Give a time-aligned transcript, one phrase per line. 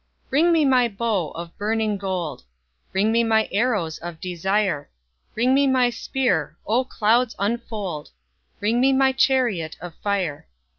[0.31, 2.43] Bring me my bow of burning gold:
[2.91, 4.89] Bring me my arrows of desire:
[5.35, 8.09] Bring me my spear: O clouds unfold!
[8.59, 10.47] Bring me my chariot of fire.